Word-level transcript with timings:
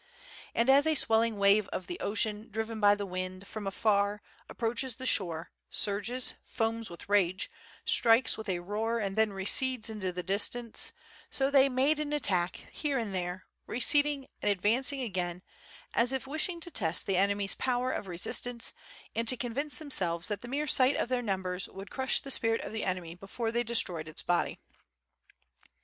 And 0.55 0.67
as 0.67 0.87
a 0.87 0.95
swell 0.95 1.21
ing 1.21 1.37
wave 1.37 1.67
of 1.67 1.85
the 1.85 1.99
ocean 1.99 2.49
driven 2.49 2.79
by 2.79 2.95
the 2.95 3.05
wind 3.05 3.45
from 3.45 3.67
afar 3.67 4.23
ap 4.49 4.57
proaches 4.57 4.95
the 4.97 5.05
shore, 5.05 5.51
surges, 5.69 6.33
foams 6.41 6.89
with 6.89 7.07
rage, 7.07 7.51
strikes 7.85 8.35
with 8.35 8.49
a 8.49 8.61
roar 8.61 8.97
and 8.97 9.15
then 9.15 9.31
recedes 9.31 9.91
into 9.91 10.11
the 10.11 10.23
distance, 10.23 10.91
so 11.29 11.51
they 11.51 11.69
made 11.69 11.99
an 11.99 12.13
attack, 12.13 12.65
here 12.71 12.97
and 12.97 13.13
there, 13.13 13.45
receding 13.67 14.25
and 14.41 14.49
advancing 14.51 15.01
again 15.01 15.43
as 15.93 16.11
if 16.11 16.23
y02 16.23 16.23
WITH 16.23 16.23
FIRE 16.23 16.23
AND 16.23 16.23
SWORD. 16.25 16.31
wishing 16.31 16.59
to 16.61 16.71
test 16.71 17.05
the 17.05 17.17
enemy's 17.17 17.53
power 17.53 17.91
of 17.91 18.07
resistance 18.07 18.73
and 19.13 19.27
to 19.27 19.37
con 19.37 19.53
vince 19.53 19.77
themselves 19.77 20.29
that 20.29 20.41
the 20.41 20.47
mere 20.47 20.65
sight 20.65 20.95
of 20.95 21.09
their 21.09 21.21
numbers 21.21 21.69
would 21.69 21.91
crush 21.91 22.19
the 22.19 22.31
spirit 22.31 22.61
of 22.61 22.73
the 22.73 22.83
enemy 22.85 23.13
before 23.13 23.51
they 23.51 23.61
destroyed 23.61 24.07
its 24.07 24.23
body. 24.23 24.57